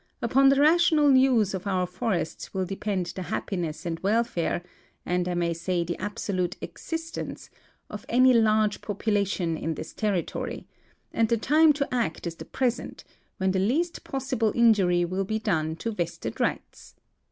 [0.19, 4.63] Upon the rational use of our forests will depend the happiness and welfare,
[5.05, 7.51] and I may say the ab solute existence,
[7.87, 10.65] of any large population in this territory;
[11.13, 13.03] and the time to act is the present,
[13.37, 16.95] when the least possible injury will be done to vested rights.